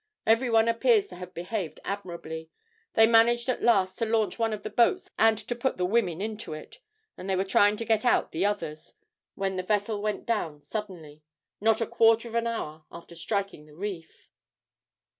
[0.25, 2.49] Every one appears to have behaved admirably.
[2.95, 6.21] They managed at last to launch one of the boats, and to put the women
[6.21, 6.79] into it;
[7.19, 8.95] and they were trying to get out the others,
[9.35, 11.21] when the vessel went down suddenly,
[11.61, 14.31] not a quarter of an hour after striking the reef.'